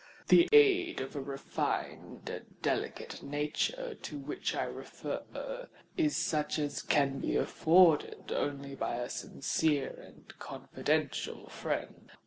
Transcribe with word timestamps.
The 0.29 0.49
aid 0.51 0.99
of 0.99 1.15
a 1.15 1.21
refined 1.21 2.27
and 2.27 2.59
delicate 2.63 3.21
nature 3.21 3.93
to 3.93 4.17
which 4.17 4.55
I 4.55 4.63
refer, 4.63 5.67
is 5.95 6.17
such 6.17 6.57
as 6.57 6.81
can 6.81 7.19
be 7.19 7.35
afforded 7.35 8.31
only 8.31 8.73
by 8.73 8.95
a 8.95 9.09
sincere 9.11 9.91
and 9.93 10.27
confidential 10.39 11.49
friend. 11.49 12.09